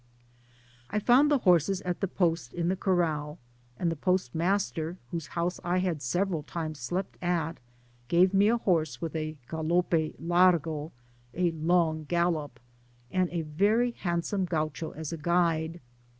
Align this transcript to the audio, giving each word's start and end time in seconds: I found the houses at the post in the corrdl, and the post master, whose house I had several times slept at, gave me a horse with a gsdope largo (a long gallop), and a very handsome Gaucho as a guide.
I 0.89 0.97
found 0.97 1.29
the 1.29 1.37
houses 1.37 1.79
at 1.81 2.01
the 2.01 2.07
post 2.07 2.53
in 2.55 2.69
the 2.69 2.75
corrdl, 2.75 3.37
and 3.77 3.91
the 3.91 3.95
post 3.95 4.33
master, 4.33 4.97
whose 5.11 5.27
house 5.37 5.59
I 5.63 5.77
had 5.77 6.01
several 6.01 6.41
times 6.41 6.79
slept 6.79 7.17
at, 7.21 7.59
gave 8.07 8.33
me 8.33 8.47
a 8.47 8.57
horse 8.57 8.99
with 8.99 9.15
a 9.15 9.37
gsdope 9.47 10.15
largo 10.17 10.91
(a 11.35 11.51
long 11.51 12.05
gallop), 12.05 12.59
and 13.11 13.29
a 13.29 13.43
very 13.43 13.91
handsome 13.91 14.45
Gaucho 14.45 14.89
as 14.89 15.13
a 15.13 15.17
guide. 15.17 15.79